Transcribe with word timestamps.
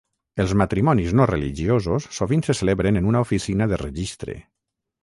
Els 0.43 0.53
matrimonis 0.61 1.13
no 1.19 1.27
religiosos 1.31 2.09
sovint 2.21 2.45
se 2.49 2.59
celebren 2.63 2.99
en 3.03 3.13
una 3.13 3.25
oficina 3.29 3.71
de 3.75 3.85
registre. 3.87 4.41